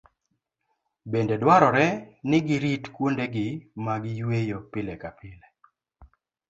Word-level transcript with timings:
Bende 1.15 1.35
dwarore 1.43 1.85
ni 2.29 2.39
girit 2.47 2.85
kuondegi 2.95 3.47
mag 3.85 4.03
yweyo 4.19 4.57
pile 4.71 4.93
ka 5.01 5.09
pile. 5.19 5.47